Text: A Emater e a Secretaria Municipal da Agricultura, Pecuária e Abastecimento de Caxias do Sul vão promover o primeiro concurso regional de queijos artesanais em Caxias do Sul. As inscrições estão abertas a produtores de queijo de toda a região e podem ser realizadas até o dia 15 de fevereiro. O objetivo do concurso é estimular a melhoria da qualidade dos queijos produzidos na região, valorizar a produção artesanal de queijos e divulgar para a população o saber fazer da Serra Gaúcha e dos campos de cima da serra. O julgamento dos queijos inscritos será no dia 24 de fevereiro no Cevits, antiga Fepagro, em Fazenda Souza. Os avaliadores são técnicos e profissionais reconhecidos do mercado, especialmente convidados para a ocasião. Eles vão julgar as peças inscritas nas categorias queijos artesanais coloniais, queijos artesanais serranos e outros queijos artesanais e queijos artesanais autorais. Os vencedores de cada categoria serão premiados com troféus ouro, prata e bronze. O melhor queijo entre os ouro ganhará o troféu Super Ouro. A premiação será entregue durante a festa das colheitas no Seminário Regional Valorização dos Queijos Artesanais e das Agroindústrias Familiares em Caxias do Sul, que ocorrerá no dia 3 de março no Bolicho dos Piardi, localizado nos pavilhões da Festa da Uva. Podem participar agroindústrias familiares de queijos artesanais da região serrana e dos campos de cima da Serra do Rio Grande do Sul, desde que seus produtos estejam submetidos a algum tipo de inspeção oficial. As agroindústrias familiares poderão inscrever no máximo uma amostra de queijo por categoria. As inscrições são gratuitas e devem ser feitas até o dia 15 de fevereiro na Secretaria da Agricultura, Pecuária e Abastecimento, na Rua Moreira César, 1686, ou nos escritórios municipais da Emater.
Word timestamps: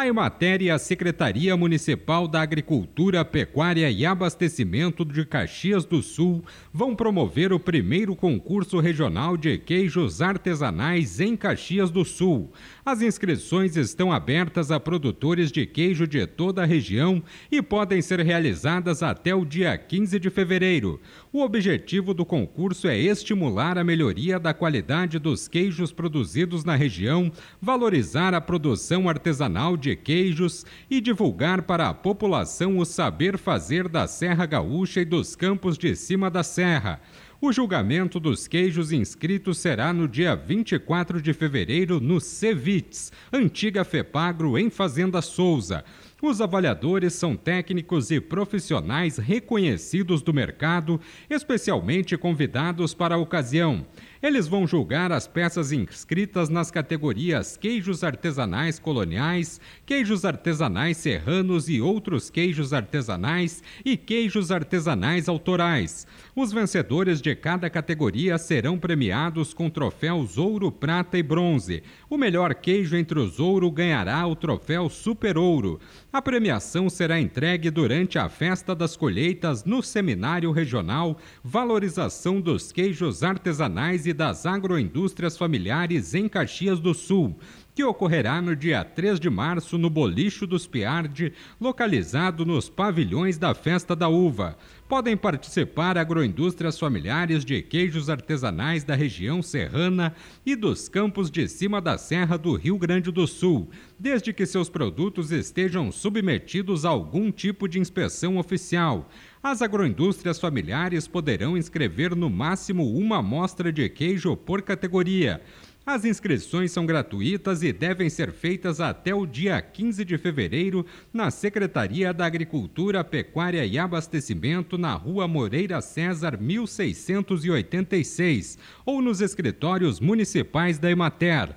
A 0.00 0.06
Emater 0.06 0.62
e 0.62 0.70
a 0.70 0.78
Secretaria 0.78 1.54
Municipal 1.58 2.26
da 2.26 2.40
Agricultura, 2.40 3.22
Pecuária 3.22 3.90
e 3.90 4.06
Abastecimento 4.06 5.04
de 5.04 5.26
Caxias 5.26 5.84
do 5.84 6.02
Sul 6.02 6.42
vão 6.72 6.96
promover 6.96 7.52
o 7.52 7.60
primeiro 7.60 8.16
concurso 8.16 8.80
regional 8.80 9.36
de 9.36 9.58
queijos 9.58 10.22
artesanais 10.22 11.20
em 11.20 11.36
Caxias 11.36 11.90
do 11.90 12.02
Sul. 12.02 12.50
As 12.82 13.02
inscrições 13.02 13.76
estão 13.76 14.10
abertas 14.10 14.70
a 14.70 14.80
produtores 14.80 15.52
de 15.52 15.66
queijo 15.66 16.06
de 16.06 16.26
toda 16.26 16.62
a 16.62 16.66
região 16.66 17.22
e 17.52 17.60
podem 17.60 18.00
ser 18.00 18.20
realizadas 18.20 19.02
até 19.02 19.34
o 19.34 19.44
dia 19.44 19.76
15 19.76 20.18
de 20.18 20.30
fevereiro. 20.30 20.98
O 21.30 21.42
objetivo 21.42 22.14
do 22.14 22.24
concurso 22.24 22.88
é 22.88 22.98
estimular 22.98 23.76
a 23.76 23.84
melhoria 23.84 24.40
da 24.40 24.54
qualidade 24.54 25.18
dos 25.18 25.46
queijos 25.46 25.92
produzidos 25.92 26.64
na 26.64 26.74
região, 26.74 27.30
valorizar 27.60 28.32
a 28.32 28.40
produção 28.40 29.06
artesanal 29.06 29.76
de 29.76 29.89
queijos 29.96 30.64
e 30.90 31.00
divulgar 31.00 31.62
para 31.62 31.88
a 31.88 31.94
população 31.94 32.78
o 32.78 32.84
saber 32.84 33.38
fazer 33.38 33.88
da 33.88 34.06
Serra 34.06 34.46
Gaúcha 34.46 35.00
e 35.00 35.04
dos 35.04 35.36
campos 35.36 35.76
de 35.76 35.94
cima 35.94 36.30
da 36.30 36.42
serra. 36.42 37.00
O 37.42 37.52
julgamento 37.52 38.20
dos 38.20 38.46
queijos 38.46 38.92
inscritos 38.92 39.56
será 39.56 39.94
no 39.94 40.06
dia 40.06 40.36
24 40.36 41.22
de 41.22 41.32
fevereiro 41.32 41.98
no 41.98 42.20
Cevits, 42.20 43.10
antiga 43.32 43.82
Fepagro, 43.82 44.58
em 44.58 44.68
Fazenda 44.68 45.22
Souza. 45.22 45.82
Os 46.20 46.42
avaliadores 46.42 47.14
são 47.14 47.34
técnicos 47.34 48.10
e 48.10 48.20
profissionais 48.20 49.16
reconhecidos 49.16 50.20
do 50.20 50.34
mercado, 50.34 51.00
especialmente 51.30 52.14
convidados 52.18 52.92
para 52.92 53.14
a 53.14 53.18
ocasião. 53.18 53.86
Eles 54.22 54.46
vão 54.46 54.66
julgar 54.66 55.10
as 55.12 55.26
peças 55.26 55.72
inscritas 55.72 56.50
nas 56.50 56.70
categorias 56.70 57.56
queijos 57.56 58.04
artesanais 58.04 58.78
coloniais, 58.78 59.58
queijos 59.86 60.26
artesanais 60.26 60.98
serranos 60.98 61.70
e 61.70 61.80
outros 61.80 62.28
queijos 62.28 62.74
artesanais 62.74 63.62
e 63.82 63.96
queijos 63.96 64.50
artesanais 64.50 65.26
autorais. 65.26 66.06
Os 66.36 66.52
vencedores 66.52 67.22
de 67.22 67.34
cada 67.34 67.70
categoria 67.70 68.36
serão 68.36 68.78
premiados 68.78 69.54
com 69.54 69.70
troféus 69.70 70.36
ouro, 70.36 70.70
prata 70.70 71.16
e 71.16 71.22
bronze. 71.22 71.82
O 72.10 72.18
melhor 72.18 72.54
queijo 72.54 72.98
entre 72.98 73.18
os 73.18 73.40
ouro 73.40 73.70
ganhará 73.70 74.26
o 74.26 74.36
troféu 74.36 74.90
Super 74.90 75.38
Ouro. 75.38 75.80
A 76.12 76.20
premiação 76.20 76.90
será 76.90 77.18
entregue 77.18 77.70
durante 77.70 78.18
a 78.18 78.28
festa 78.28 78.74
das 78.74 78.98
colheitas 78.98 79.64
no 79.64 79.82
Seminário 79.82 80.52
Regional 80.52 81.16
Valorização 81.42 82.38
dos 82.38 82.70
Queijos 82.70 83.22
Artesanais 83.22 84.04
e 84.04 84.09
das 84.12 84.46
Agroindústrias 84.46 85.36
Familiares 85.36 86.14
em 86.14 86.28
Caxias 86.28 86.78
do 86.78 86.94
Sul, 86.94 87.38
que 87.74 87.84
ocorrerá 87.84 88.42
no 88.42 88.54
dia 88.54 88.84
3 88.84 89.18
de 89.18 89.30
março 89.30 89.78
no 89.78 89.88
Bolicho 89.88 90.46
dos 90.46 90.66
Piardi, 90.66 91.32
localizado 91.60 92.44
nos 92.44 92.68
pavilhões 92.68 93.38
da 93.38 93.54
Festa 93.54 93.96
da 93.96 94.08
Uva. 94.08 94.58
Podem 94.88 95.16
participar 95.16 95.96
agroindústrias 95.96 96.78
familiares 96.78 97.44
de 97.44 97.62
queijos 97.62 98.10
artesanais 98.10 98.82
da 98.82 98.94
região 98.94 99.40
serrana 99.40 100.14
e 100.44 100.56
dos 100.56 100.88
campos 100.88 101.30
de 101.30 101.48
cima 101.48 101.80
da 101.80 101.96
Serra 101.96 102.36
do 102.36 102.54
Rio 102.56 102.76
Grande 102.76 103.10
do 103.10 103.26
Sul, 103.26 103.70
desde 103.98 104.32
que 104.32 104.44
seus 104.44 104.68
produtos 104.68 105.30
estejam 105.30 105.92
submetidos 105.92 106.84
a 106.84 106.88
algum 106.88 107.30
tipo 107.30 107.68
de 107.68 107.78
inspeção 107.78 108.36
oficial. 108.36 109.08
As 109.42 109.62
agroindústrias 109.62 110.38
familiares 110.38 111.08
poderão 111.08 111.56
inscrever 111.56 112.14
no 112.14 112.28
máximo 112.28 112.94
uma 112.94 113.20
amostra 113.20 113.72
de 113.72 113.88
queijo 113.88 114.36
por 114.36 114.60
categoria. 114.60 115.40
As 115.86 116.04
inscrições 116.04 116.72
são 116.72 116.84
gratuitas 116.84 117.62
e 117.62 117.72
devem 117.72 118.10
ser 118.10 118.32
feitas 118.32 118.82
até 118.82 119.14
o 119.14 119.24
dia 119.24 119.58
15 119.62 120.04
de 120.04 120.18
fevereiro 120.18 120.84
na 121.10 121.30
Secretaria 121.30 122.12
da 122.12 122.26
Agricultura, 122.26 123.02
Pecuária 123.02 123.64
e 123.64 123.78
Abastecimento, 123.78 124.76
na 124.76 124.92
Rua 124.92 125.26
Moreira 125.26 125.80
César, 125.80 126.38
1686, 126.38 128.58
ou 128.84 129.00
nos 129.00 129.22
escritórios 129.22 130.00
municipais 130.00 130.78
da 130.78 130.90
Emater. 130.90 131.56